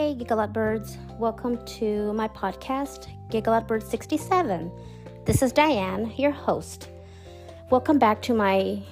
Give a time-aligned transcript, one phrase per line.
[0.00, 0.96] Hey, Gigalot Birds.
[1.18, 4.72] Welcome to my podcast, Gigalot Bird 67.
[5.26, 6.88] This is Diane, your host.
[7.68, 8.82] Welcome back to my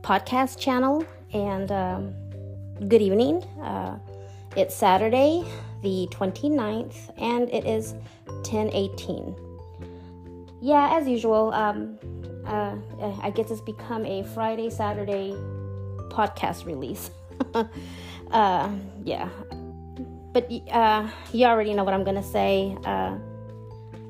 [0.00, 2.14] podcast channel and um,
[2.88, 3.42] good evening.
[3.60, 3.98] Uh,
[4.56, 5.44] it's Saturday,
[5.82, 7.92] the 29th, and it is
[8.24, 9.36] 1018.
[10.62, 11.98] Yeah, as usual, um,
[12.46, 12.74] uh,
[13.20, 15.32] I guess it's become a Friday, Saturday
[16.08, 17.10] podcast release.
[18.30, 18.70] uh,
[19.04, 19.28] yeah,
[20.34, 22.76] but uh, you already know what I'm gonna say.
[22.84, 23.16] Uh,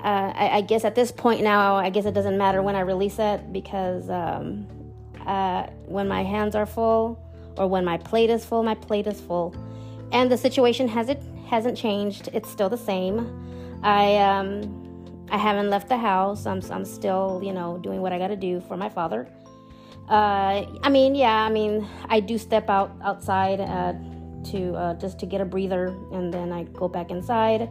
[0.03, 2.81] uh, I, I, guess at this point now, I guess it doesn't matter when I
[2.81, 4.67] release it because um,
[5.25, 7.17] uh, when my hands are full
[7.57, 9.55] or when my plate is full, my plate is full,
[10.11, 12.29] and the situation hasn't hasn't changed.
[12.33, 13.17] It's still the same.
[13.83, 16.45] I um, I haven't left the house.
[16.47, 19.27] I'm I'm still you know doing what I got to do for my father.
[20.09, 23.59] Uh, I mean, yeah, I mean, I do step out outside
[24.51, 27.69] to uh, just to get a breather, and then I go back inside.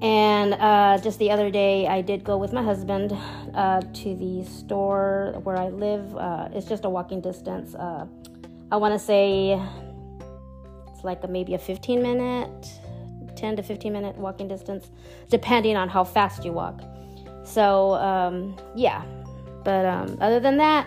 [0.00, 3.12] And uh, just the other day, I did go with my husband
[3.54, 6.16] uh, to the store where I live.
[6.16, 7.74] Uh, it's just a walking distance.
[7.74, 8.06] Uh,
[8.70, 9.60] I want to say
[10.92, 12.70] it's like a, maybe a 15 minute,
[13.34, 14.90] 10 to 15 minute walking distance,
[15.30, 16.80] depending on how fast you walk.
[17.44, 19.02] So, um, yeah.
[19.64, 20.86] But um, other than that,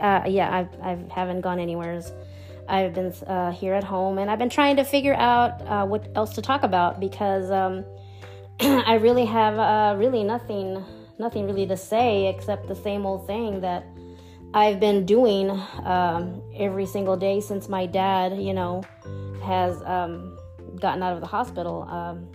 [0.00, 2.02] uh, yeah, I've, I haven't gone anywhere.
[2.70, 6.08] I've been uh, here at home and I've been trying to figure out uh, what
[6.14, 7.84] else to talk about because um,
[8.60, 10.82] I really have uh, really nothing,
[11.18, 13.84] nothing really to say except the same old thing that
[14.54, 15.50] I've been doing
[15.84, 18.82] um, every single day since my dad, you know,
[19.42, 20.38] has um,
[20.80, 21.82] gotten out of the hospital.
[21.82, 22.28] Um,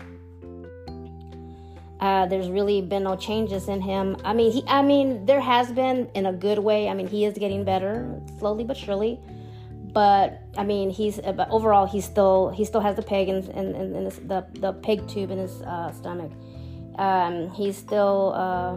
[2.01, 4.17] uh, there's really been no changes in him.
[4.23, 4.63] I mean, he.
[4.67, 6.89] I mean, there has been in a good way.
[6.89, 9.19] I mean, he is getting better slowly but surely
[9.95, 13.95] but I mean, he's but overall he's still he still has the pig in, in,
[13.95, 16.33] in his, the the peg tube in his uh, stomach.
[16.97, 18.75] Um, he's still, uh,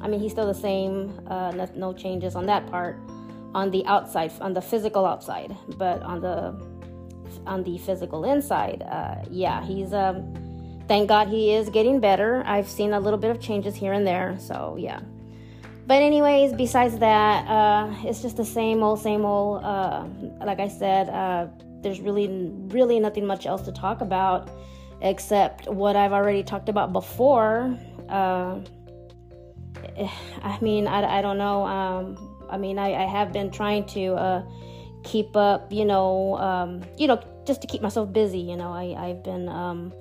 [0.00, 1.20] I mean, he's still the same.
[1.26, 2.96] Uh, no, no, changes on that part,
[3.54, 6.54] on the outside, on the physical outside, but on the
[7.44, 9.92] on the physical inside, uh, yeah, he's.
[9.92, 10.32] Um,
[10.86, 12.44] thank God he is getting better.
[12.46, 15.00] I've seen a little bit of changes here and there, so yeah.
[15.90, 19.64] But anyways, besides that, uh, it's just the same old, same old.
[19.64, 20.04] Uh,
[20.38, 21.48] like I said, uh,
[21.82, 22.28] there's really,
[22.68, 24.48] really nothing much else to talk about
[25.02, 27.76] except what I've already talked about before.
[28.08, 28.60] Uh,
[30.44, 31.66] I mean, I, I don't know.
[31.66, 34.42] Um, I mean, I, I, have been trying to uh,
[35.02, 38.38] keep up, you know, um, you know, just to keep myself busy.
[38.38, 39.92] You know, I, I've been um,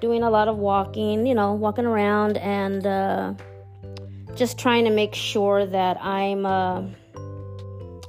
[0.00, 3.34] doing a lot of walking, you know, walking around and uh,
[4.34, 6.82] just trying to make sure that I'm uh,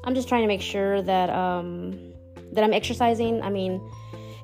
[0.03, 2.13] I'm just trying to make sure that um,
[2.51, 3.41] that I'm exercising.
[3.41, 3.81] I mean,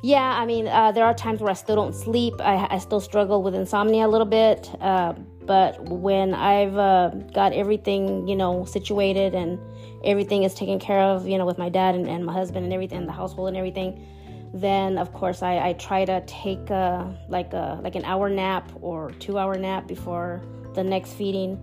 [0.01, 2.35] yeah, I mean, uh, there are times where I still don't sleep.
[2.40, 4.69] I, I still struggle with insomnia a little bit.
[4.79, 5.13] Uh,
[5.45, 9.59] but when I've uh, got everything, you know, situated and
[10.06, 12.73] everything is taken care of, you know, with my dad and, and my husband and
[12.73, 14.06] everything, the household and everything,
[14.53, 18.72] then of course I, I try to take a, like a like an hour nap
[18.81, 20.41] or two hour nap before
[20.74, 21.59] the next feeding.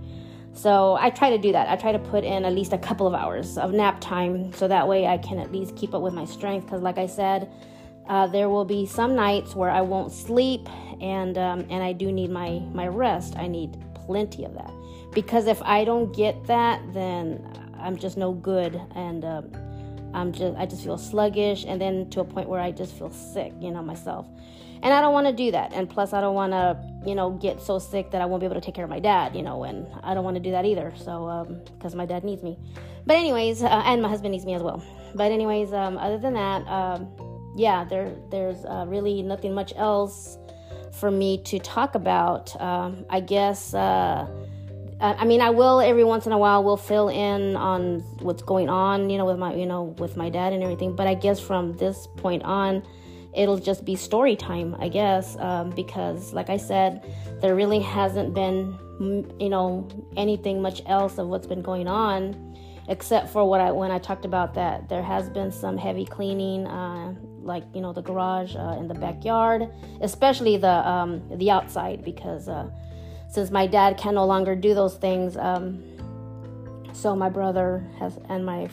[0.53, 1.69] So I try to do that.
[1.69, 4.67] I try to put in at least a couple of hours of nap time so
[4.69, 6.65] that way I can at least keep up with my strength.
[6.65, 7.51] Because, like I said,
[8.09, 10.69] uh, there will be some nights where I won't sleep,
[11.01, 13.37] and um, and I do need my my rest.
[13.37, 14.73] I need plenty of that
[15.13, 17.45] because if I don't get that, then
[17.79, 19.51] I'm just no good, and um,
[20.15, 23.11] I'm just I just feel sluggish, and then to a point where I just feel
[23.11, 24.27] sick, you know myself
[24.83, 25.73] and I don't want to do that.
[25.73, 26.79] And plus, I don't want to,
[27.09, 29.01] you know, get so sick that I won't be able to take care of my
[29.01, 30.93] dad, you know, and I don't want to do that either.
[30.97, 32.59] So, because um, my dad needs me.
[33.07, 34.83] But anyways, uh, and my husband needs me as well.
[35.15, 37.09] But anyways, um, other than that, um,
[37.57, 40.39] yeah, there there's uh, really nothing much else
[40.93, 42.61] for me to talk about.
[42.61, 43.73] Um, I guess.
[43.73, 44.27] Uh,
[44.99, 46.65] I mean, I will every once in a while.
[46.65, 50.31] Will fill in on what's going on, you know, with my, you know, with my
[50.31, 50.97] dad and everything.
[50.97, 52.83] But I guess from this point on,
[53.37, 58.35] it'll just be story time, I guess, um, because, like I said, there really hasn't
[58.35, 58.77] been,
[59.39, 59.87] you know,
[60.17, 62.57] anything much else of what's been going on,
[62.89, 66.67] except for what I when I talked about that there has been some heavy cleaning,
[66.67, 69.69] uh, like you know the garage uh, in the backyard,
[70.01, 72.71] especially the um, the outside, because uh,
[73.29, 75.83] since my dad can no longer do those things, um,
[76.95, 78.69] so my brother has and my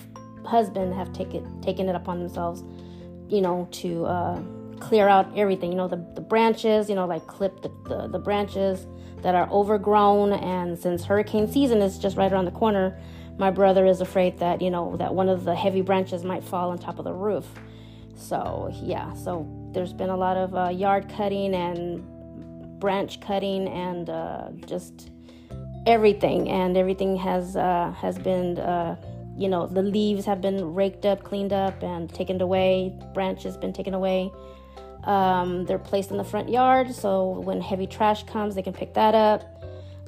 [0.46, 2.64] husband have taken taken it upon themselves
[3.34, 4.42] you know, to uh,
[4.80, 8.20] clear out everything, you know, the, the branches, you know, like clip the, the, the
[8.20, 8.86] branches
[9.22, 10.34] that are overgrown.
[10.34, 12.98] And since hurricane season is just right around the corner,
[13.38, 16.70] my brother is afraid that, you know, that one of the heavy branches might fall
[16.70, 17.46] on top of the roof.
[18.16, 22.04] So, yeah, so there's been a lot of uh, yard cutting and
[22.80, 25.10] branch cutting and uh, just
[25.88, 28.96] everything and everything has uh, has been uh,
[29.38, 33.74] you know the leaves have been raked up cleaned up and taken away branches been
[33.74, 34.32] taken away
[35.06, 38.94] um, they're placed in the front yard so when heavy trash comes they can pick
[38.94, 39.44] that up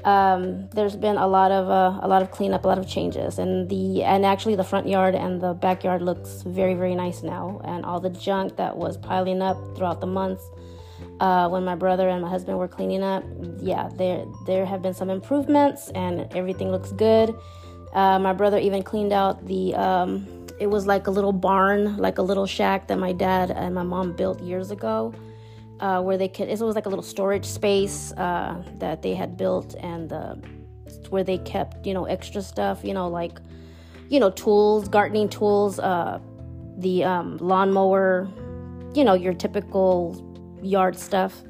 [0.05, 3.39] um, there's been a lot of uh, a lot of cleanup a lot of changes
[3.39, 7.59] and the and actually the front yard and the backyard looks very very nice now
[7.63, 10.43] and all the junk that was piling up throughout the months
[11.19, 13.23] uh, when my brother and my husband were cleaning up.
[13.59, 17.33] Yeah, there there have been some improvements and everything looks good.
[17.95, 19.73] Uh, my brother even cleaned out the.
[19.73, 20.27] Um,
[20.59, 23.83] it was like a little barn, like a little shack that my dad and my
[23.83, 25.13] mom built years ago,
[25.79, 26.47] uh, where they could.
[26.47, 30.35] It was like a little storage space uh, that they had built, and uh,
[31.09, 33.39] where they kept, you know, extra stuff, you know, like,
[34.09, 36.19] you know, tools, gardening tools, uh,
[36.77, 38.29] the um, lawnmower,
[38.93, 40.15] you know, your typical
[40.61, 41.43] yard stuff.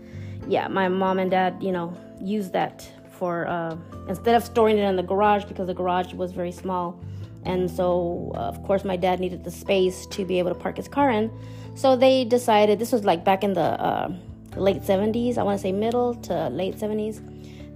[0.48, 3.76] Yeah, my mom and dad, you know, used that for uh,
[4.08, 7.00] instead of storing it in the garage because the garage was very small.
[7.44, 10.78] And so, uh, of course, my dad needed the space to be able to park
[10.78, 11.32] his car in.
[11.76, 14.12] So they decided this was like back in the uh,
[14.56, 17.22] late 70s, I want to say middle to late 70s.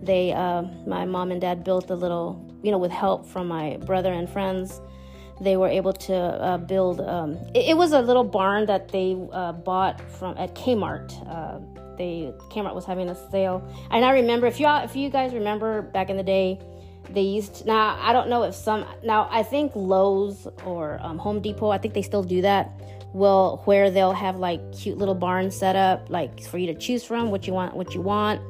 [0.04, 3.78] They, uh, my mom and dad built a little, you know, with help from my
[3.86, 4.82] brother and friends
[5.42, 7.02] they were able to uh, build.
[7.02, 11.12] Um, it, it, was a little barn that they uh, bought from at Kmart.
[12.00, 13.62] They Kmart was having a sale,
[13.92, 16.58] and I remember if you all if you guys remember back in the day,
[17.10, 21.18] they used to, now I don't know if some now I think Lowe's or um,
[21.18, 22.72] Home Depot I think they still do that.
[23.12, 27.04] Will where they'll have like cute little barns set up like for you to choose
[27.04, 28.42] from what you want what you want.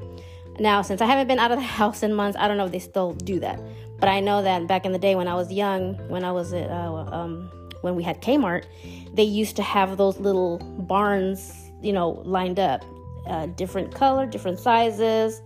[0.59, 2.71] Now since I haven't been out of the house in months, I don't know if
[2.71, 3.59] they still do that.
[3.99, 6.53] But I know that back in the day when I was young, when I was
[6.53, 7.49] at, uh, um,
[7.81, 8.65] when we had Kmart,
[9.13, 12.83] they used to have those little barns, you know, lined up,
[13.27, 15.41] uh, different color, different sizes,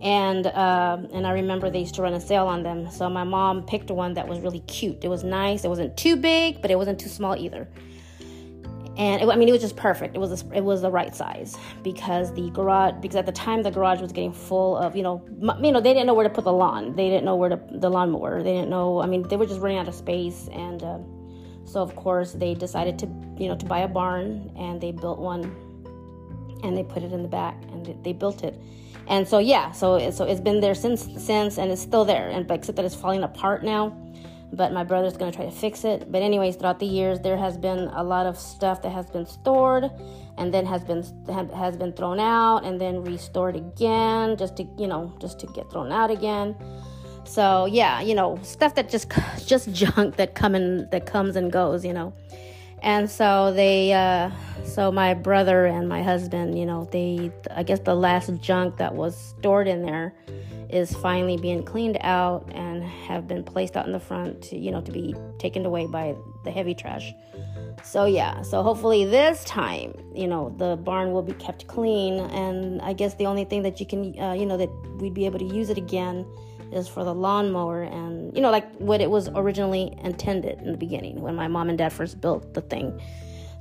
[0.00, 2.90] and uh, and I remember they used to run a sale on them.
[2.90, 5.04] So my mom picked one that was really cute.
[5.04, 5.64] It was nice.
[5.64, 7.68] It wasn't too big, but it wasn't too small either
[8.96, 10.14] and it, I mean it was just perfect.
[10.14, 13.62] It was a, it was the right size because the garage because at the time
[13.62, 16.28] the garage was getting full of you know m- you know they didn't know where
[16.28, 16.94] to put the lawn.
[16.94, 18.42] They didn't know where to the lawnmower.
[18.42, 19.00] They didn't know.
[19.00, 20.98] I mean they were just running out of space and uh,
[21.64, 23.06] so of course they decided to
[23.38, 25.54] you know to buy a barn and they built one
[26.62, 28.58] and they put it in the back and they built it.
[29.08, 32.48] And so yeah, so so it's been there since since and it's still there and
[32.50, 33.96] except that it's falling apart now
[34.52, 36.12] but my brother's to try to fix it.
[36.12, 39.26] But anyways, throughout the years, there has been a lot of stuff that has been
[39.26, 39.90] stored
[40.36, 41.02] and then has been
[41.54, 45.70] has been thrown out and then restored again, just to you know just to get
[45.70, 46.54] thrown out again.
[47.24, 49.10] So yeah, you know stuff that just
[49.46, 50.52] just junk that come
[50.90, 52.12] that comes and goes, you know.
[52.82, 54.30] And so they, uh,
[54.64, 58.94] so my brother and my husband, you know, they, I guess the last junk that
[58.94, 60.14] was stored in there
[60.68, 64.70] is finally being cleaned out and have been placed out in the front to, you
[64.70, 67.12] know, to be taken away by the heavy trash.
[67.84, 72.80] So yeah, so hopefully this time, you know, the barn will be kept clean, and
[72.80, 75.40] I guess the only thing that you can, uh, you know, that we'd be able
[75.40, 76.24] to use it again
[76.72, 80.78] is for the lawnmower, and you know, like what it was originally intended in the
[80.78, 83.00] beginning when my mom and dad first built the thing.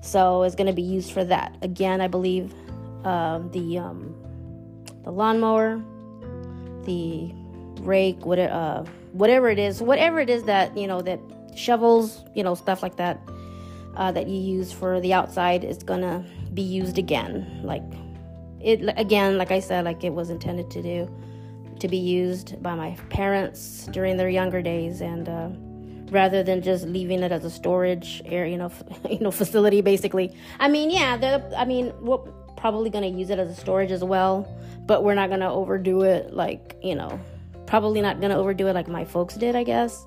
[0.01, 2.01] So it's going to be used for that again.
[2.01, 2.53] I believe
[3.05, 4.15] uh, the um,
[5.03, 5.81] the lawnmower
[6.83, 7.31] the
[7.81, 11.19] rake, whatever, uh, whatever it is, whatever it is that you know that
[11.55, 13.19] shovels, you know, stuff like that
[13.95, 17.61] uh, that you use for the outside is gonna be used again.
[17.63, 17.83] Like
[18.59, 21.09] it again, like I said, like it was intended to do,
[21.81, 25.49] to be used by my parents during their younger days, and uh,
[26.11, 28.71] rather than just leaving it as a storage area, you know,
[29.09, 30.35] you know, facility basically.
[30.59, 32.19] I mean, yeah, they're, I mean, we're
[32.57, 34.47] probably gonna use it as a storage as well
[34.85, 37.19] but we're not gonna overdo it like you know
[37.65, 40.05] probably not gonna overdo it like my folks did i guess.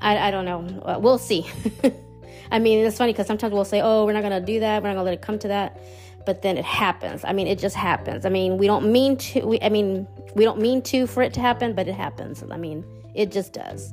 [0.00, 0.82] I, I don't know.
[0.82, 1.46] Uh, we'll see.
[2.50, 4.82] I mean it's funny because sometimes we'll say oh we're not gonna do that.
[4.82, 5.78] We're not gonna let it come to that
[6.26, 7.24] but then it happens.
[7.24, 8.24] I mean it just happens.
[8.24, 11.32] I mean we don't mean to we, i mean we don't mean to for it
[11.34, 12.42] to happen but it happens.
[12.50, 12.84] I mean
[13.14, 13.92] it just does.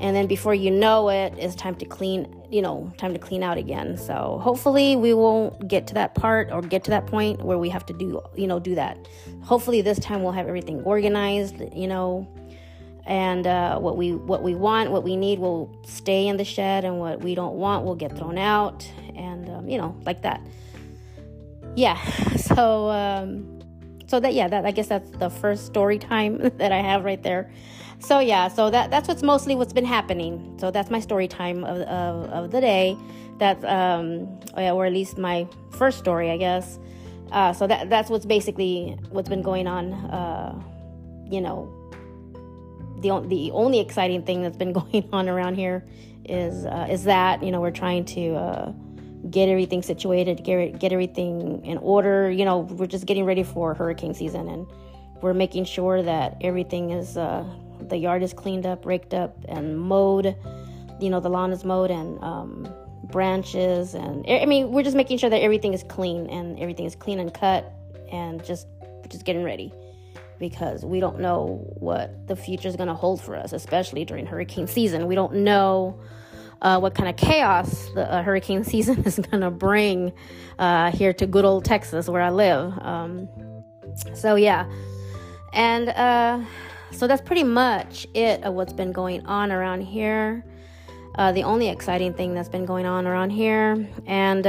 [0.00, 3.42] And then before you know it it's time to clean you know time to clean
[3.42, 3.96] out again.
[3.96, 7.68] So hopefully we won't get to that part or get to that point where we
[7.68, 8.96] have to do you know do that.
[9.42, 12.28] Hopefully this time we'll have everything organized you know
[13.04, 16.84] and uh, what we what we want what we need will stay in the shed
[16.84, 20.40] and what we don't want will get thrown out and um, you know like that
[21.76, 22.02] yeah
[22.36, 23.60] so um,
[24.06, 27.22] so that yeah that i guess that's the first story time that i have right
[27.22, 27.50] there.
[27.98, 30.56] So yeah so that that's what's mostly what's been happening.
[30.58, 32.96] So that's my story time of, of, of the day.
[33.38, 36.78] That's um or at least my first story i guess.
[37.32, 39.94] Uh, so that that's what's basically what's been going on.
[39.94, 40.62] Uh,
[41.30, 41.72] you know,
[43.00, 45.84] the the only exciting thing that's been going on around here
[46.26, 48.72] is uh, is that you know we're trying to uh,
[49.30, 52.30] get everything situated, get get everything in order.
[52.30, 54.66] You know, we're just getting ready for hurricane season, and
[55.20, 57.44] we're making sure that everything is uh,
[57.88, 60.36] the yard is cleaned up, raked up, and mowed.
[61.00, 62.68] You know, the lawn is mowed and um,
[63.04, 66.94] branches, and I mean, we're just making sure that everything is clean and everything is
[66.94, 67.72] clean and cut,
[68.10, 68.66] and just
[69.08, 69.72] just getting ready
[70.38, 74.26] because we don't know what the future is going to hold for us, especially during
[74.26, 75.06] hurricane season.
[75.06, 76.00] We don't know
[76.62, 80.12] uh, what kind of chaos the uh, hurricane season is going to bring
[80.58, 82.72] uh, here to good old Texas where I live.
[82.80, 83.28] Um,
[84.14, 84.70] so, yeah.
[85.52, 86.40] And uh,
[86.92, 90.44] so that's pretty much it of what's been going on around here.
[91.16, 93.86] Uh, the only exciting thing that's been going on around here.
[94.06, 94.46] And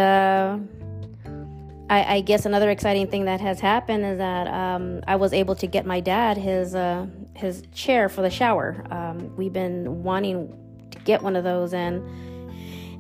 [1.89, 5.55] I, I, guess another exciting thing that has happened is that um, I was able
[5.55, 7.05] to get my dad his uh,
[7.35, 8.85] his chair for the shower.
[8.89, 10.62] Um, we've been wanting
[11.05, 12.01] get one of those, and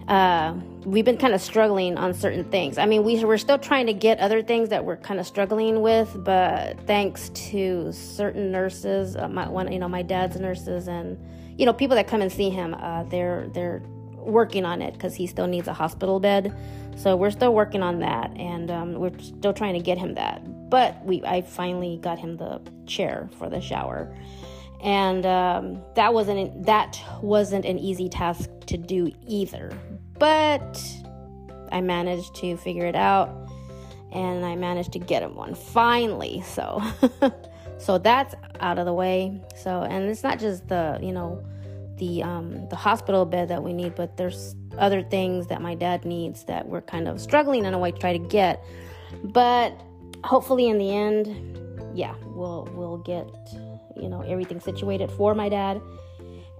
[0.09, 0.53] uh,
[0.85, 2.77] we've been kind of struggling on certain things.
[2.77, 5.81] I mean, we we're still trying to get other things that we're kind of struggling
[5.81, 11.17] with, but thanks to certain nurses, uh, my one, you know, my dad's nurses, and
[11.57, 13.81] you know, people that come and see him, uh, they're they're
[14.17, 16.55] working on it because he still needs a hospital bed.
[16.95, 20.69] So we're still working on that, and um, we're still trying to get him that.
[20.69, 24.15] But we, I finally got him the chair for the shower,
[24.83, 29.75] and um, that wasn't that wasn't an easy task to do either.
[30.19, 30.83] But
[31.71, 33.49] I managed to figure it out,
[34.11, 36.41] and I managed to get him one finally.
[36.41, 36.83] So,
[37.77, 39.41] so that's out of the way.
[39.55, 41.41] So, and it's not just the you know
[41.97, 46.03] the um, the hospital bed that we need, but there's other things that my dad
[46.03, 48.61] needs that we're kind of struggling in a way to try to get.
[49.23, 49.79] But
[50.25, 51.57] hopefully, in the end,
[51.93, 53.27] yeah, we'll we'll get
[53.95, 55.81] you know everything situated for my dad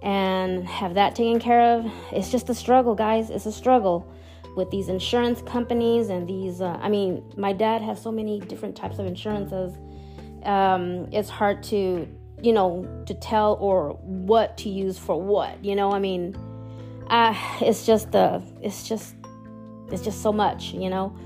[0.02, 1.92] and have that taken care of.
[2.12, 3.30] It's just a struggle, guys.
[3.30, 4.12] It's a struggle
[4.56, 6.62] with these insurance companies and these.
[6.62, 9.78] Uh, I mean, my dad has so many different types of insurances.
[10.44, 12.08] Um, it's hard to
[12.44, 15.64] you know, to tell or what to use for what.
[15.64, 16.36] You know, I mean,
[17.08, 19.16] uh, it's just the, it's just
[19.92, 21.18] it's just so much, you know.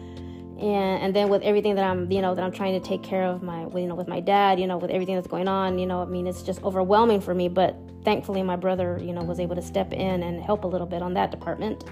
[0.59, 3.23] And and then with everything that I'm, you know, that I'm trying to take care
[3.23, 5.85] of my, you know, with my dad, you know, with everything that's going on, you
[5.85, 7.47] know, I mean, it's just overwhelming for me.
[7.47, 10.87] But thankfully, my brother, you know, was able to step in and help a little
[10.87, 11.83] bit on that department,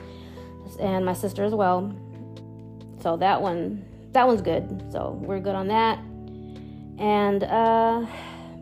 [0.80, 1.94] and my sister as well.
[3.02, 4.92] So that one, that one's good.
[4.92, 6.00] So we're good on that.
[6.98, 8.06] And uh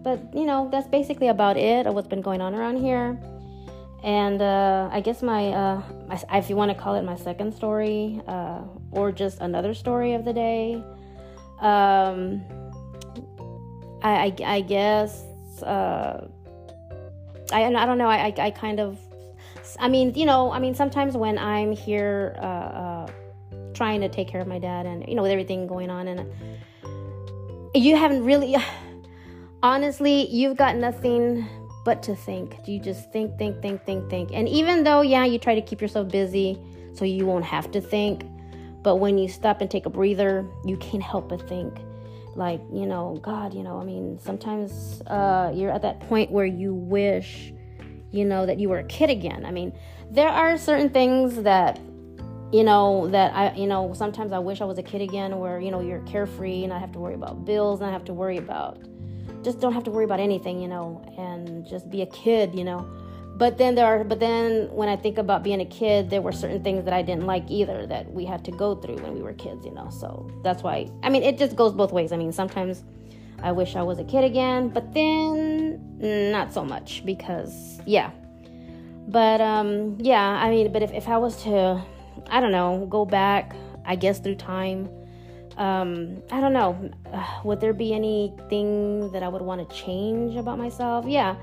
[0.03, 3.17] but you know that's basically about it of what's been going on around here
[4.03, 7.53] and uh, i guess my, uh, my, if you want to call it my second
[7.53, 10.83] story uh, or just another story of the day
[11.59, 12.43] um,
[14.01, 15.23] I, I, I, guess
[15.63, 16.27] uh,
[17.53, 18.99] I, I don't know I, I kind of
[19.79, 23.07] i mean you know i mean sometimes when i'm here uh,
[23.73, 26.29] trying to take care of my dad and you know with everything going on and
[27.73, 28.55] you haven't really
[29.63, 31.47] honestly, you've got nothing
[31.83, 32.67] but to think.
[32.67, 34.29] You just think, think, think, think, think.
[34.33, 36.57] And even though, yeah, you try to keep yourself busy
[36.93, 38.25] so you won't have to think,
[38.83, 41.79] but when you stop and take a breather, you can't help but think.
[42.35, 46.45] Like, you know, God, you know, I mean, sometimes uh, you're at that point where
[46.45, 47.53] you wish,
[48.11, 49.45] you know, that you were a kid again.
[49.45, 49.73] I mean,
[50.09, 51.79] there are certain things that
[52.51, 55.59] you know that i you know sometimes i wish i was a kid again where
[55.59, 58.13] you know you're carefree and i have to worry about bills and i have to
[58.13, 58.77] worry about
[59.43, 62.63] just don't have to worry about anything, you know, and just be a kid, you
[62.63, 62.87] know.
[63.35, 66.31] But then there are, but then when I think about being a kid, there were
[66.31, 69.23] certain things that I didn't like either that we had to go through when we
[69.23, 69.89] were kids, you know.
[69.89, 72.11] So that's why, I mean, it just goes both ways.
[72.11, 72.83] I mean, sometimes
[73.41, 75.81] I wish I was a kid again, but then
[76.31, 78.11] not so much because, yeah.
[79.07, 81.83] But um, yeah, I mean, but if, if I was to,
[82.29, 84.87] I don't know, go back, I guess through time,
[85.57, 86.91] um, I don't know.
[87.43, 91.05] Would there be anything that I would want to change about myself?
[91.07, 91.35] Yeah.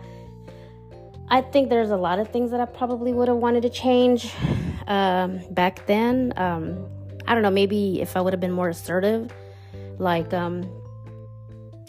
[1.29, 4.33] I think there's a lot of things that I probably would have wanted to change
[4.87, 6.33] um, back then.
[6.37, 6.89] Um,
[7.27, 9.33] I don't know, maybe if I would have been more assertive.
[9.99, 10.69] Like, um,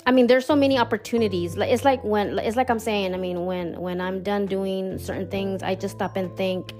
[0.05, 1.55] I mean, there's so many opportunities.
[1.57, 5.29] It's like when, it's like I'm saying, I mean, when, when I'm done doing certain
[5.29, 6.73] things, I just stop and think,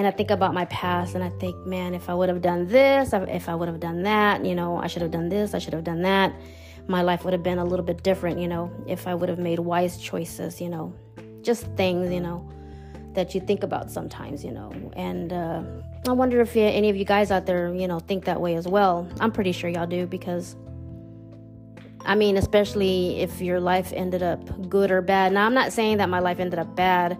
[0.00, 2.66] and I think about my past and I think, man, if I would have done
[2.66, 5.58] this, if I would have done that, you know, I should have done this, I
[5.58, 6.32] should have done that.
[6.88, 9.38] My life would have been a little bit different, you know, if I would have
[9.38, 10.94] made wise choices, you know,
[11.42, 12.50] just things, you know,
[13.12, 14.72] that you think about sometimes, you know.
[14.96, 15.64] And uh,
[16.08, 18.66] I wonder if any of you guys out there, you know, think that way as
[18.66, 19.06] well.
[19.20, 20.56] I'm pretty sure y'all do because,
[22.06, 25.34] I mean, especially if your life ended up good or bad.
[25.34, 27.18] Now, I'm not saying that my life ended up bad.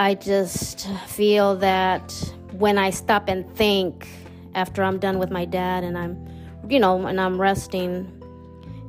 [0.00, 2.10] I just feel that
[2.52, 4.08] when I stop and think
[4.54, 6.26] after I'm done with my dad and I'm,
[6.70, 8.10] you know, and I'm resting,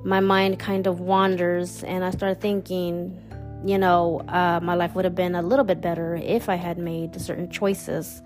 [0.06, 3.20] my mind kind of wanders and I start thinking,
[3.66, 6.78] you know, uh, my life would have been a little bit better if I had
[6.78, 8.22] made certain choices.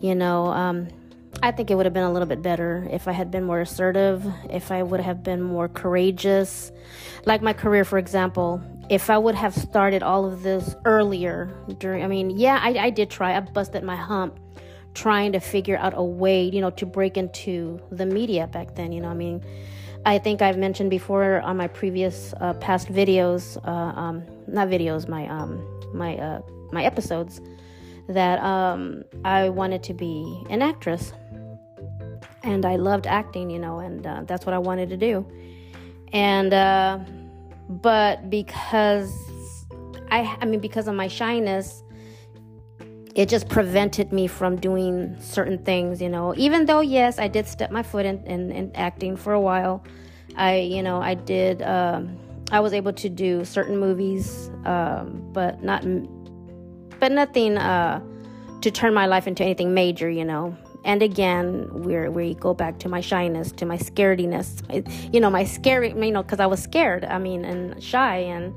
[0.00, 0.88] You know, um,
[1.42, 3.60] I think it would have been a little bit better if I had been more
[3.60, 6.72] assertive, if I would have been more courageous.
[7.26, 12.02] Like my career, for example, if I would have started all of this earlier during,
[12.02, 13.36] I mean, yeah, I, I did try.
[13.36, 14.38] I busted my hump
[14.94, 18.92] trying to figure out a way, you know, to break into the media back then.
[18.92, 19.44] You know, I mean,
[20.06, 25.08] I think I've mentioned before on my previous uh, past videos, uh, um, not videos,
[25.08, 26.40] my um, my uh,
[26.72, 27.40] my episodes,
[28.08, 31.12] that um, I wanted to be an actress,
[32.42, 35.26] and I loved acting, you know, and uh, that's what I wanted to do,
[36.12, 36.98] and uh,
[37.68, 39.12] but because
[40.10, 41.82] I, I mean, because of my shyness,
[43.14, 46.34] it just prevented me from doing certain things, you know.
[46.36, 49.82] Even though, yes, I did step my foot in, in, in acting for a while.
[50.36, 52.16] I, you know, I did, um,
[52.52, 55.84] I was able to do certain movies, um, but not,
[57.00, 58.00] but nothing uh,
[58.60, 60.56] to turn my life into anything major, you know.
[60.84, 65.44] And again, we're, we go back to my shyness, to my scarediness, you know, my
[65.44, 68.54] scary, you know, because I was scared, I mean, and shy, and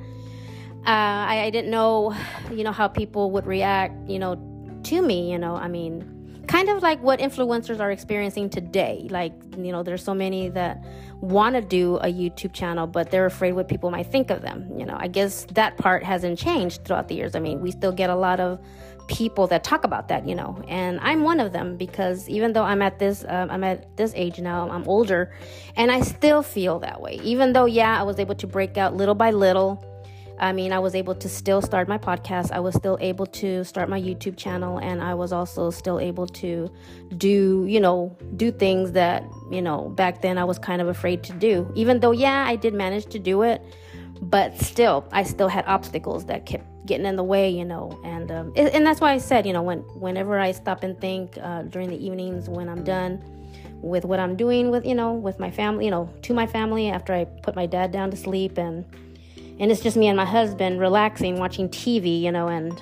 [0.86, 2.16] uh, I, I didn't know,
[2.52, 4.36] you know, how people would react, you know,
[4.84, 9.08] to me, you know, I mean, kind of like what influencers are experiencing today.
[9.10, 10.84] Like, you know, there's so many that
[11.22, 14.70] want to do a YouTube channel, but they're afraid what people might think of them.
[14.78, 17.36] You know, I guess that part hasn't changed throughout the years.
[17.36, 18.60] I mean, we still get a lot of
[19.08, 22.64] people that talk about that, you know, and I'm one of them because even though
[22.64, 25.34] I'm at this, um, I'm at this age now, I'm older,
[25.76, 27.20] and I still feel that way.
[27.24, 29.84] Even though, yeah, I was able to break out little by little
[30.42, 32.52] I mean, I was able to still start my podcast.
[32.52, 36.26] I was still able to start my YouTube channel, and I was also still able
[36.28, 36.72] to
[37.16, 41.22] do, you know, do things that, you know, back then I was kind of afraid
[41.26, 41.72] to do.
[41.76, 43.62] Even though, yeah, I did manage to do it,
[44.20, 48.00] but still, I still had obstacles that kept getting in the way, you know.
[48.04, 51.38] And um, and that's why I said, you know, when whenever I stop and think
[51.42, 53.24] uh, during the evenings when I'm done
[53.82, 56.90] with what I'm doing with, you know, with my family, you know, to my family
[56.90, 58.86] after I put my dad down to sleep and
[59.60, 62.82] and it's just me and my husband relaxing, watching TV, you know, and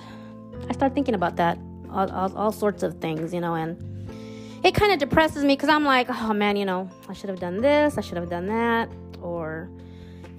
[0.70, 1.58] I start thinking about that,
[1.92, 3.78] all, all, all sorts of things, you know, and
[4.64, 7.40] it kind of depresses me because I'm like, oh man, you know, I should have
[7.40, 8.90] done this, I should have done that,
[9.22, 9.70] or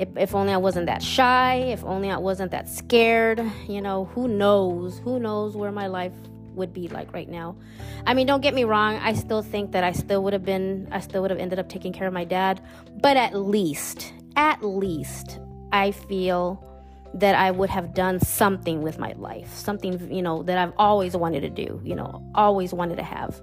[0.01, 4.07] if, if only I wasn't that shy, if only I wasn't that scared, you know,
[4.07, 6.15] who knows, who knows where my life
[6.55, 7.55] would be like right now.
[8.07, 10.89] I mean, don't get me wrong, I still think that I still would have been,
[10.91, 12.63] I still would have ended up taking care of my dad,
[13.03, 15.39] but at least, at least
[15.71, 16.65] I feel
[17.15, 21.17] that I would have done something with my life, something, you know, that I've always
[21.17, 23.41] wanted to do, you know, always wanted to have.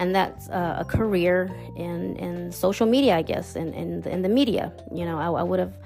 [0.00, 4.22] And that's uh, a career in, in social media, I guess, and in, in, in
[4.22, 4.72] the media.
[4.92, 5.76] You know, I, I would have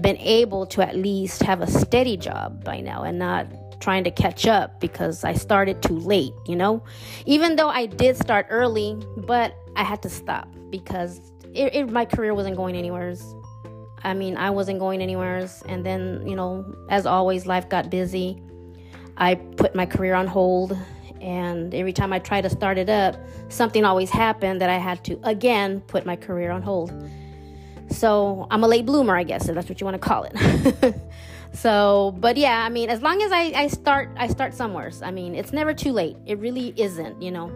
[0.00, 3.46] been able to at least have a steady job by now and not
[3.80, 6.82] trying to catch up because I started too late, you know?
[7.26, 11.20] Even though I did start early, but I had to stop because
[11.54, 13.14] it, it, my career wasn't going anywhere.
[14.04, 15.48] I mean, I wasn't going anywhere.
[15.66, 18.40] And then, you know, as always, life got busy.
[19.16, 20.76] I put my career on hold.
[21.20, 23.16] And every time I tried to start it up,
[23.48, 26.92] something always happened that I had to, again, put my career on hold.
[27.90, 30.94] So I'm a late bloomer, I guess, if that's what you want to call it.
[31.52, 34.92] so, but yeah, I mean, as long as I, I start, I start somewhere.
[35.02, 36.16] I mean, it's never too late.
[36.26, 37.50] It really isn't, you know.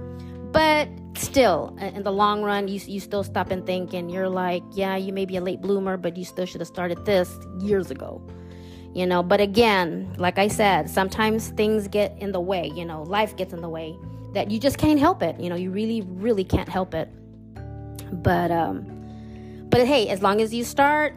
[0.51, 4.63] But still, in the long run, you, you still stop and think, and you're like,
[4.73, 7.91] yeah, you may be a late bloomer, but you still should have started this years
[7.91, 8.23] ago.
[8.95, 13.05] You know, but again, like I said, sometimes things get in the way, you know,
[13.05, 13.97] life gets in the way
[14.35, 15.39] that you just can't help it.
[15.41, 17.09] You know, you really, really can't help it.
[18.13, 18.87] But, um,
[19.71, 21.15] but hey, as long as you start,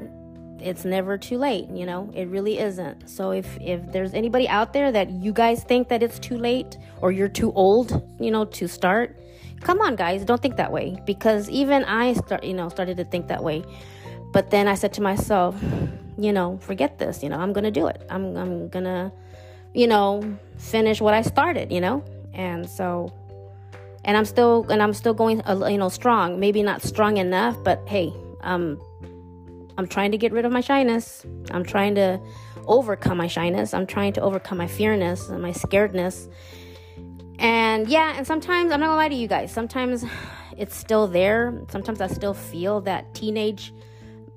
[0.62, 4.72] it's never too late you know it really isn't so if if there's anybody out
[4.72, 8.46] there that you guys think that it's too late or you're too old you know
[8.46, 9.20] to start
[9.62, 10.98] come on guys don't think that way.
[11.06, 13.64] Because even i start you know started to think that way.
[14.32, 15.56] But then i said to myself
[16.18, 18.06] you know forget this you know i'm gonna do it.
[18.10, 19.12] I'm, I'm gonna
[19.74, 20.24] you know
[20.58, 22.04] finish what i started you know?
[22.34, 23.14] And so
[24.04, 26.40] and i'm still and i'm still going uh, you know strong.
[26.40, 28.80] Maybe not strong enough but hey um
[29.78, 31.26] i'm trying to get rid of my shyness.
[31.52, 32.20] I'm trying to
[32.68, 33.74] overcome my shyness.
[33.74, 36.30] I'm trying to overcome my fearness and my scaredness.
[37.40, 39.52] And yeah, and sometimes I'm not gonna lie to you guys.
[39.52, 40.06] Sometimes
[40.58, 41.62] it's still there.
[41.70, 43.74] Sometimes I still feel that teenage,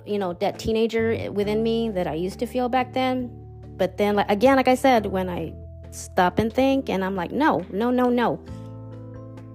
[0.06, 3.30] you know, that teenager within me that I used to feel back then.
[3.76, 5.52] But then, like again, like I said, when I
[5.90, 8.40] stop and think, and I'm like, no, no, no, no.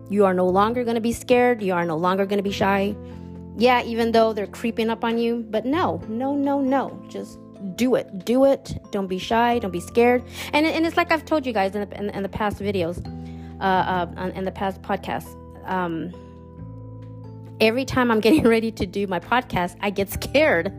[0.10, 1.62] You are no longer gonna be scared.
[1.62, 2.96] You are no longer gonna be shy.
[3.58, 7.00] Yeah, even though they're creeping up on you, but no, no, no, no.
[7.08, 7.38] Just
[7.76, 8.26] do it.
[8.26, 8.78] Do it.
[8.92, 9.60] Don't be shy.
[9.60, 10.24] Don't be scared.
[10.54, 13.04] And, and it's like I've told you guys in the, in, in the past videos,
[13.64, 15.34] uh, uh, in the past podcasts.
[15.66, 16.14] Um,
[17.60, 20.72] every time I'm getting ready to do my podcast, I get scared.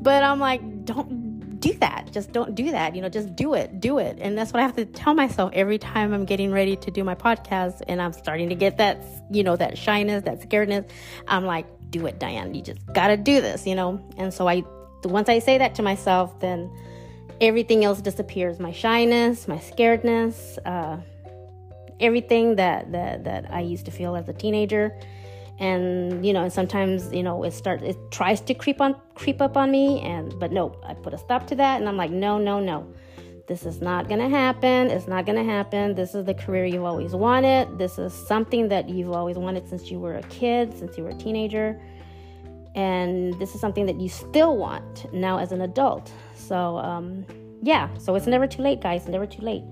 [0.00, 2.12] But I'm like, don't do that.
[2.12, 2.94] Just don't do that.
[2.94, 3.80] You know, just do it.
[3.80, 4.18] Do it.
[4.20, 7.02] And that's what I have to tell myself every time I'm getting ready to do
[7.02, 10.88] my podcast and I'm starting to get that, you know, that shyness, that scaredness.
[11.26, 12.54] I'm like, do it, Diane.
[12.54, 14.06] You just got to do this, you know?
[14.16, 14.62] And so I,
[15.02, 16.70] once I say that to myself, then
[17.40, 18.60] everything else disappears.
[18.60, 20.98] My shyness, my scaredness, uh,
[22.00, 24.98] everything that, that, that I used to feel as a teenager.
[25.58, 29.42] And, you know, and sometimes, you know, it starts, it tries to creep on, creep
[29.42, 30.00] up on me.
[30.00, 31.80] And, but no, I put a stop to that.
[31.80, 32.92] And I'm like, no, no, no
[33.48, 34.90] this is not to happen.
[34.90, 35.94] It's not to happen.
[35.94, 37.78] This is the career you've always wanted.
[37.78, 41.10] This is something that you've always wanted since you were a kid, since you were
[41.10, 41.80] a teenager.
[42.74, 46.12] And this is something that you still want now as an adult.
[46.34, 47.24] So, um,
[47.62, 49.08] yeah, so it's never too late, guys.
[49.08, 49.64] Never too late.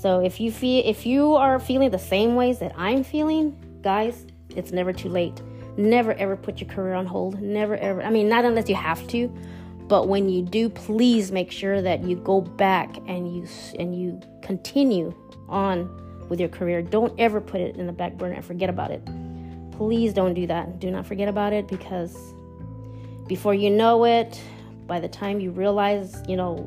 [0.00, 4.26] So if you feel if you are feeling the same ways that I'm feeling, guys,
[4.56, 5.42] it's never too late.
[5.76, 7.40] Never ever put your career on hold.
[7.42, 8.02] Never ever.
[8.02, 9.28] I mean, not unless you have to,
[9.88, 13.46] but when you do, please make sure that you go back and you
[13.78, 15.14] and you continue
[15.50, 16.80] on with your career.
[16.80, 19.04] Don't ever put it in the back burner and forget about it.
[19.72, 20.80] Please don't do that.
[20.80, 22.16] Do not forget about it because
[23.26, 24.40] before you know it,
[24.86, 26.66] by the time you realize, you know,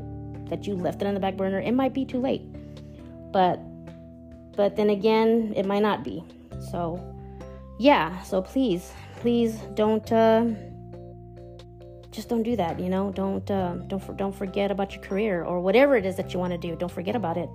[0.49, 2.43] that you left it in the back burner, it might be too late.
[3.33, 3.59] But
[4.55, 6.23] but then again, it might not be.
[6.71, 7.03] So
[7.79, 10.45] yeah, so please, please don't uh
[12.11, 13.11] just don't do that you know?
[13.11, 16.53] Don't uh, don't don't forget about your career or whatever it is that you want
[16.53, 16.75] to do.
[16.75, 17.49] Don't forget about it.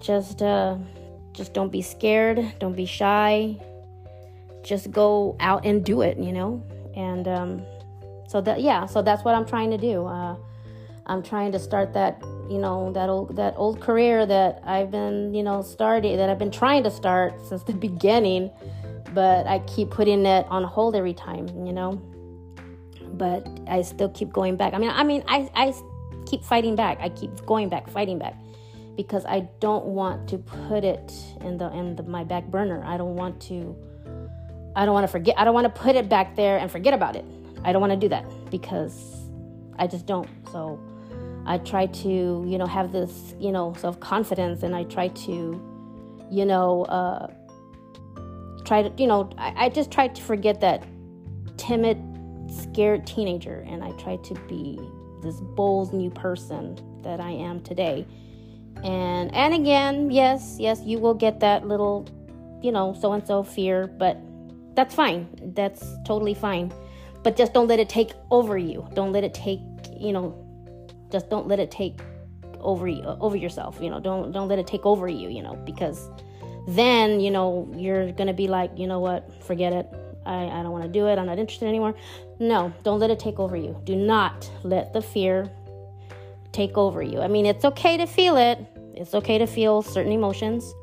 [0.00, 0.76] Just uh,
[1.32, 2.54] just don't be scared.
[2.58, 3.56] Don't be shy.
[4.64, 6.62] Just go out and do it you know?
[6.96, 7.62] And um,
[8.26, 10.04] so that yeah so that's what i'm trying to do.
[10.04, 10.36] Uh,
[11.06, 15.34] i'm trying to start that you know that old that old career that i've been
[15.34, 18.50] you know started that i've been trying to start since the beginning
[19.12, 22.00] but i keep putting it on hold every time you know
[23.18, 24.74] but I still keep going back.
[24.74, 25.74] I mean, I mean, I, I
[26.26, 26.98] keep fighting back.
[27.00, 28.34] I keep going back, fighting back,
[28.96, 32.82] because I don't want to put it in the in the, my back burner.
[32.84, 33.76] I don't want to.
[34.76, 35.34] I don't want to forget.
[35.36, 37.24] I don't want to put it back there and forget about it.
[37.64, 39.28] I don't want to do that because
[39.78, 40.28] I just don't.
[40.52, 40.80] So
[41.46, 46.28] I try to, you know, have this, you know, self confidence, and I try to,
[46.30, 47.28] you know, uh,
[48.64, 50.84] try to, you know, I, I just try to forget that
[51.56, 51.98] timid
[52.50, 54.78] scared teenager and I tried to be
[55.22, 58.06] this bold new person that I am today.
[58.84, 62.06] And and again, yes, yes, you will get that little,
[62.62, 64.18] you know, so and so fear, but
[64.74, 65.28] that's fine.
[65.54, 66.72] That's totally fine.
[67.24, 68.86] But just don't let it take over you.
[68.94, 69.60] Don't let it take,
[69.98, 70.47] you know,
[71.10, 72.00] just don't let it take
[72.60, 74.00] over you uh, over yourself, you know.
[74.00, 76.08] Don't don't let it take over you, you know, because
[76.68, 79.42] then, you know, you're to be like, you know what?
[79.44, 79.86] Forget it
[80.28, 81.18] I, I don't want to do it.
[81.18, 81.94] I'm not interested anymore.
[82.38, 83.80] No, don't let it take over you.
[83.84, 85.50] Do not let the fear
[86.52, 87.20] take over you.
[87.20, 88.58] I mean, it's okay to feel it,
[88.94, 90.74] it's okay to feel certain emotions,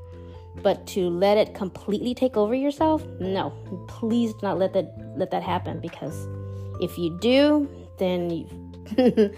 [0.63, 3.51] but to let it completely take over yourself, no.
[3.87, 6.27] Please do not let that let that happen because
[6.81, 8.47] if you do, then you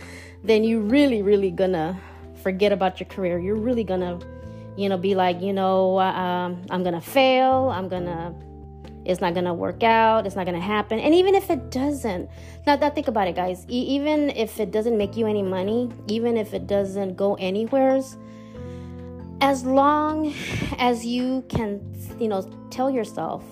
[0.48, 2.00] then you really really gonna
[2.42, 3.40] forget about your career.
[3.40, 4.20] You're really gonna
[4.78, 7.70] you know be like, you know, uh, um, I'm gonna fail.
[7.70, 8.34] I'm gonna
[9.08, 11.00] it's not gonna work out, it's not gonna happen.
[11.00, 12.30] And even if it doesn't,
[12.68, 15.90] now that think about it, guys, e- even if it doesn't make you any money,
[16.08, 18.18] even if it doesn't go anywheres,
[19.40, 20.34] as long
[20.78, 21.82] as you can,
[22.20, 23.46] you know, tell yourself,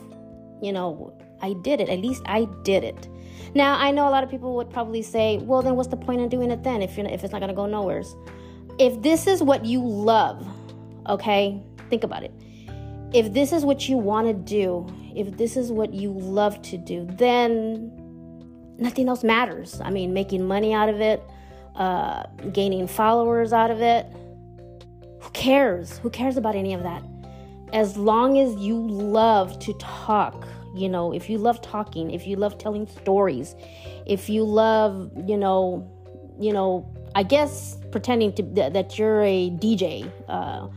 [0.61, 3.07] you know, I did it, at least I did it.
[3.55, 6.19] Now, I know a lot of people would probably say, well, then what's the point
[6.19, 8.13] in doing it then if, you're, if it's not gonna go nowheres?
[8.77, 10.45] If this is what you love,
[11.07, 12.33] okay, think about it.
[13.13, 17.07] If this is what you wanna do, if this is what you love to do,
[17.11, 17.93] then
[18.77, 19.79] nothing else matters.
[19.79, 21.23] I mean, making money out of it,
[21.75, 24.05] uh, gaining followers out of it.
[25.21, 25.97] Who cares?
[25.99, 27.03] Who cares about any of that?
[27.71, 32.35] As long as you love to talk, you know, if you love talking, if you
[32.35, 33.55] love telling stories,
[34.05, 35.89] if you love, you know,
[36.39, 36.85] you know,
[37.15, 40.67] I guess pretending to that you're a DJ uh,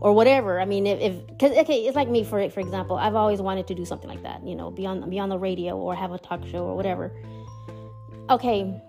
[0.00, 0.60] or whatever.
[0.60, 2.96] I mean, if, if cause, okay, it's like me for for example.
[2.96, 4.46] I've always wanted to do something like that.
[4.46, 7.12] You know, be on be on the radio or have a talk show or whatever.
[8.30, 8.80] Okay,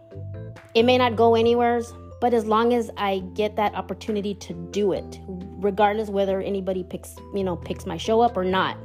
[0.75, 1.82] it may not go anywhere,
[2.21, 7.15] but as long as I get that opportunity to do it, regardless whether anybody picks
[7.34, 8.77] you know picks my show up or not,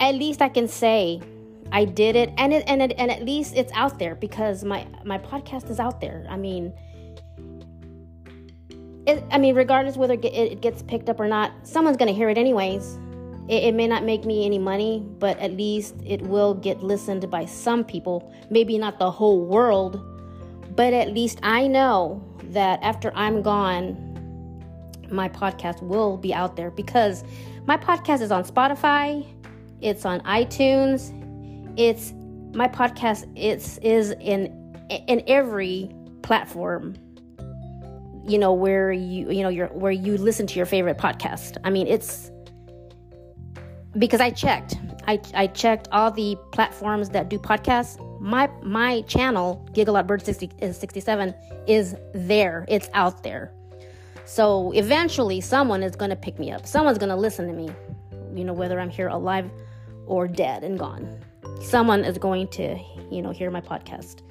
[0.00, 1.20] at least I can say
[1.72, 4.86] I did it, and it, and it, and at least it's out there because my
[5.04, 6.26] my podcast is out there.
[6.28, 6.72] I mean,
[9.06, 12.38] it, I mean, regardless whether it gets picked up or not, someone's gonna hear it
[12.38, 12.98] anyways.
[13.48, 17.28] It, it may not make me any money, but at least it will get listened
[17.30, 18.32] by some people.
[18.50, 20.00] Maybe not the whole world,
[20.76, 24.02] but at least I know that after I'm gone,
[25.10, 27.24] my podcast will be out there because
[27.66, 29.26] my podcast is on Spotify,
[29.80, 31.12] it's on iTunes,
[31.78, 32.12] it's
[32.54, 35.90] my podcast it's is in in every
[36.22, 36.96] platform
[38.26, 41.58] you know where you you know your where you listen to your favorite podcast.
[41.64, 42.30] I mean it's
[43.98, 44.76] because i checked.
[45.06, 48.00] I i checked all the platforms that do podcasts.
[48.20, 51.34] My my channel giggle bird 60, uh, 67
[51.66, 52.64] is there.
[52.68, 53.52] It's out there.
[54.24, 56.66] So eventually someone is going to pick me up.
[56.66, 57.70] Someone's going to listen to me
[58.36, 59.50] you know whether i'm here alive
[60.06, 61.18] or dead and gone
[61.60, 62.78] someone is going to,
[63.10, 64.22] you know, hear my podcast.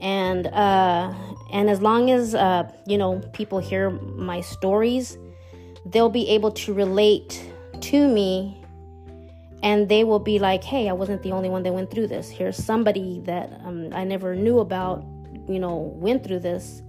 [0.00, 1.14] And uh,
[1.52, 5.16] and as long as uh, you know people hear my stories,
[5.86, 7.48] they'll be able to relate
[7.80, 8.60] to me
[9.62, 12.28] and they will be like, hey, I wasn't the only one that went through this.
[12.28, 15.04] Here's somebody that um, I never knew about,
[15.48, 16.82] you know, went through this.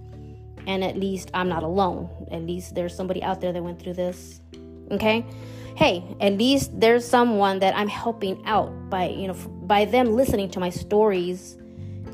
[0.66, 2.08] And at least I'm not alone.
[2.32, 4.40] At least there's somebody out there that went through this.
[4.90, 5.24] Okay?
[5.76, 10.50] Hey, at least there's someone that I'm helping out by, you know, by them listening
[10.50, 11.56] to my stories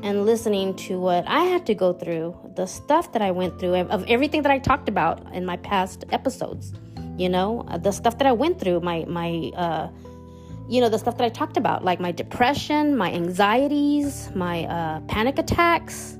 [0.03, 3.75] and listening to what I had to go through, the stuff that I went through,
[3.75, 6.73] of everything that I talked about in my past episodes.
[7.17, 9.89] You know, uh, the stuff that I went through, my my uh,
[10.67, 15.01] you know, the stuff that I talked about, like my depression, my anxieties, my uh,
[15.01, 16.17] panic attacks.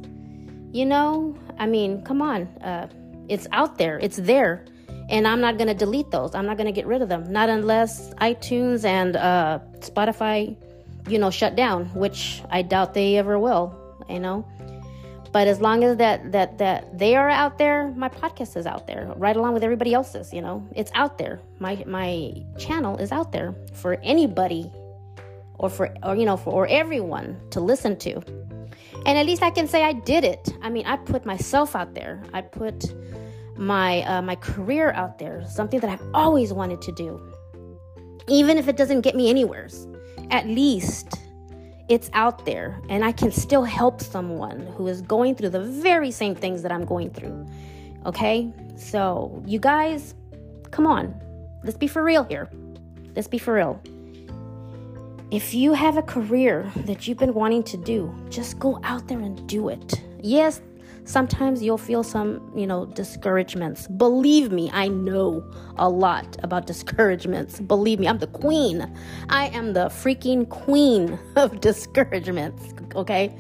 [0.73, 2.87] You know, I mean, come on, uh,
[3.29, 4.65] it's out there, it's there
[5.11, 6.33] and I'm not going to delete those.
[6.33, 10.55] I'm not going to get rid of them, not unless iTunes and uh, Spotify,
[11.07, 13.77] you know, shut down, which I doubt they ever will.
[14.09, 14.45] You know,
[15.31, 18.87] but as long as that that that they are out there, my podcast is out
[18.87, 20.33] there, right along with everybody else's.
[20.33, 21.39] You know, it's out there.
[21.59, 24.71] My my channel is out there for anybody,
[25.59, 28.21] or for or you know for or everyone to listen to.
[29.05, 30.53] And at least I can say I did it.
[30.61, 32.23] I mean, I put myself out there.
[32.33, 32.93] I put
[33.61, 37.21] my uh, my career out there, something that I've always wanted to do.
[38.27, 39.69] Even if it doesn't get me anywhere,
[40.31, 41.19] at least
[41.87, 46.09] it's out there and I can still help someone who is going through the very
[46.09, 47.45] same things that I'm going through.
[48.05, 48.51] Okay?
[48.77, 50.15] So, you guys,
[50.71, 51.13] come on.
[51.63, 52.49] Let's be for real here.
[53.15, 53.81] Let's be for real.
[55.31, 59.19] If you have a career that you've been wanting to do, just go out there
[59.19, 60.01] and do it.
[60.21, 60.61] Yes,
[61.11, 63.85] Sometimes you'll feel some, you know, discouragements.
[63.85, 65.43] Believe me, I know
[65.75, 67.59] a lot about discouragements.
[67.59, 68.89] Believe me, I'm the queen.
[69.27, 73.35] I am the freaking queen of discouragements, okay?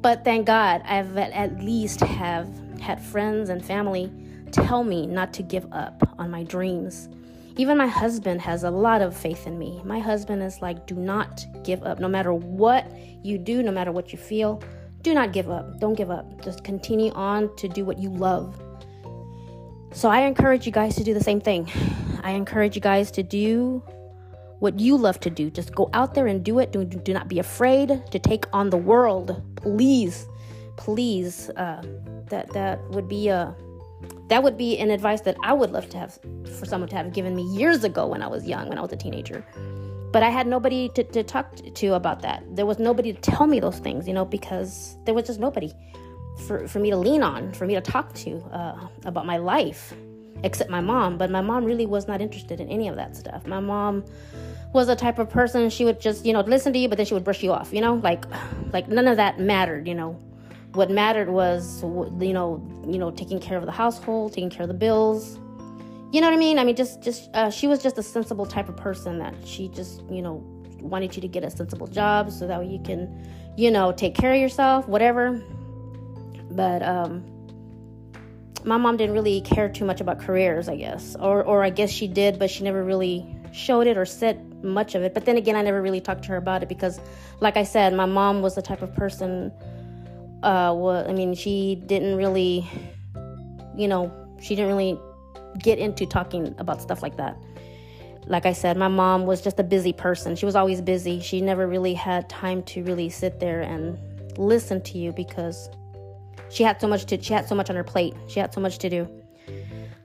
[0.00, 4.08] But thank God I've at least have had friends and family
[4.52, 7.08] tell me not to give up on my dreams.
[7.56, 9.80] Even my husband has a lot of faith in me.
[9.84, 11.98] My husband is like, do not give up.
[11.98, 12.86] No matter what
[13.24, 14.62] you do, no matter what you feel,
[15.02, 15.80] do not give up.
[15.80, 16.42] Don't give up.
[16.42, 18.60] Just continue on to do what you love.
[19.92, 21.70] So I encourage you guys to do the same thing.
[22.22, 23.82] I encourage you guys to do
[24.60, 25.50] what you love to do.
[25.50, 26.72] Just go out there and do it.
[26.72, 29.42] Do, do not be afraid to take on the world.
[29.56, 30.26] Please,
[30.76, 31.50] please.
[31.50, 31.82] Uh,
[32.28, 33.54] that that would be a
[34.28, 36.18] that would be an advice that I would love to have
[36.58, 38.92] for someone to have given me years ago when I was young, when I was
[38.92, 39.44] a teenager
[40.12, 42.44] but I had nobody to, to talk to about that.
[42.54, 45.72] There was nobody to tell me those things, you know, because there was just nobody
[46.46, 49.94] for, for me to lean on, for me to talk to uh, about my life,
[50.44, 51.16] except my mom.
[51.16, 53.46] But my mom really was not interested in any of that stuff.
[53.46, 54.04] My mom
[54.74, 57.06] was a type of person she would just you know listen to you, but then
[57.06, 57.72] she would brush you off.
[57.72, 58.24] You know, like
[58.72, 59.88] like none of that mattered.
[59.88, 60.12] You know,
[60.72, 64.68] what mattered was you know you know taking care of the household, taking care of
[64.68, 65.38] the bills
[66.12, 66.58] you know what I mean?
[66.58, 69.68] I mean, just just uh, she was just a sensible type of person that she
[69.68, 70.44] just you know
[70.80, 74.34] wanted you to get a sensible job so that you can you know take care
[74.34, 75.42] of yourself, whatever.
[76.50, 77.24] But um,
[78.64, 81.90] my mom didn't really care too much about careers, I guess, or or I guess
[81.90, 85.14] she did, but she never really showed it or said much of it.
[85.14, 87.00] But then again, I never really talked to her about it because,
[87.40, 89.50] like I said, my mom was the type of person.
[90.42, 92.68] Uh, well, I mean, she didn't really
[93.74, 94.98] you know, she didn't really
[95.58, 97.36] get into talking about stuff like that.
[98.26, 100.36] Like I said, my mom was just a busy person.
[100.36, 101.20] She was always busy.
[101.20, 103.98] She never really had time to really sit there and
[104.38, 105.68] listen to you because
[106.48, 108.14] she had so much to she had so much on her plate.
[108.28, 109.08] She had so much to do.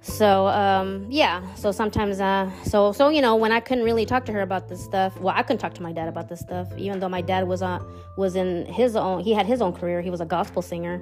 [0.02, 4.26] So um, yeah, so sometimes uh, so so you know when I couldn't really talk
[4.26, 6.70] to her about this stuff, well I couldn't talk to my dad about this stuff,
[6.78, 7.86] even though my dad was on uh,
[8.18, 10.02] was in his own he had his own career.
[10.02, 11.02] He was a gospel singer,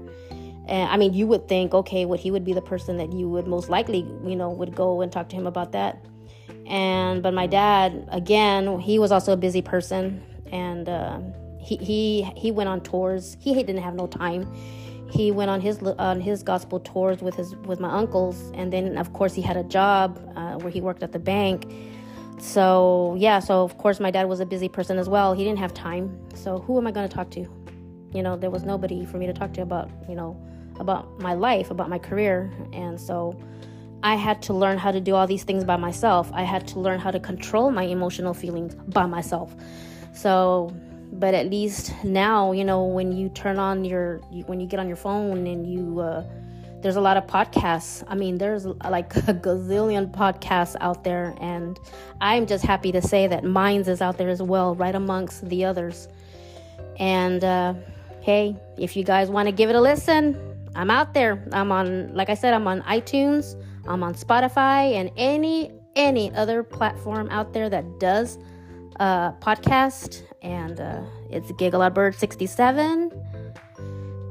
[0.68, 3.30] and I mean you would think okay, what he would be the person that you
[3.30, 6.06] would most likely you know would go and talk to him about that,
[6.66, 11.20] and but my dad again he was also a busy person and uh,
[11.60, 13.38] he he he went on tours.
[13.40, 14.52] He didn't have no time
[15.16, 18.98] he went on his on his gospel tours with his with my uncles, and then
[18.98, 21.72] of course he had a job uh, where he worked at the bank.
[22.40, 25.34] So yeah, so of course my dad was a busy person as well.
[25.34, 26.20] He didn't have time.
[26.34, 27.48] So who am I going to talk to?
[28.14, 30.36] You know, there was nobody for me to talk to about you know
[30.80, 33.38] about my life, about my career, and so.
[34.04, 36.30] I had to learn how to do all these things by myself.
[36.32, 39.56] I had to learn how to control my emotional feelings by myself.
[40.14, 40.72] So
[41.20, 44.88] but at least now you know when you turn on your when you get on
[44.88, 46.24] your phone and you uh,
[46.82, 51.80] there's a lot of podcasts i mean there's like a gazillion podcasts out there and
[52.22, 55.64] i'm just happy to say that minds is out there as well right amongst the
[55.64, 56.08] others
[57.00, 57.74] and uh,
[58.22, 62.14] hey if you guys want to give it a listen i'm out there i'm on
[62.14, 63.56] like i said i'm on itunes
[63.88, 68.38] i'm on spotify and any any other platform out there that does
[69.00, 73.12] uh, podcast, and uh, it's Giggle Out Bird 67.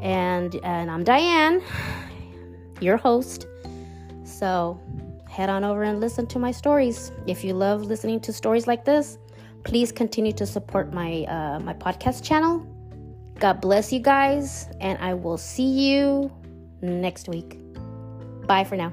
[0.00, 1.62] And, and I'm Diane,
[2.80, 3.46] your host.
[4.24, 4.80] So
[5.28, 7.10] head on over and listen to my stories.
[7.26, 9.18] If you love listening to stories like this,
[9.64, 12.66] please continue to support my uh, my podcast channel.
[13.38, 16.30] God bless you guys, and I will see you
[16.80, 17.58] next week.
[18.46, 18.92] Bye for now.